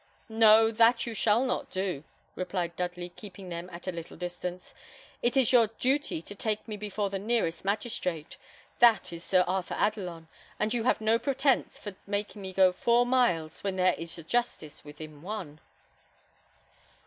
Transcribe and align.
"No, 0.29 0.71
that 0.71 1.05
you 1.05 1.13
shall 1.13 1.45
not 1.45 1.69
do," 1.69 2.03
replied 2.35 2.75
Dudley, 2.75 3.09
keeping 3.09 3.49
them 3.49 3.69
at 3.71 3.87
a 3.87 3.91
little 3.91 4.17
distance. 4.17 4.73
"It 5.21 5.37
is 5.37 5.51
your 5.51 5.67
duty 5.77 6.23
to 6.23 6.33
take 6.33 6.67
me 6.67 6.75
before 6.75 7.11
the 7.11 7.19
nearest 7.19 7.63
magistrate; 7.63 8.35
that 8.79 9.13
is 9.13 9.23
Sir 9.23 9.43
Arthur 9.45 9.75
Adelon, 9.75 10.27
and 10.59 10.73
you 10.73 10.85
have 10.85 11.01
no 11.01 11.19
pretence 11.19 11.77
for 11.77 11.95
making 12.07 12.41
me 12.41 12.51
go 12.51 12.71
four 12.71 13.05
miles 13.05 13.63
when 13.63 13.75
there 13.75 13.93
is 13.93 14.17
a 14.17 14.23
justice 14.23 14.83
within 14.83 15.21
one." 15.21 15.59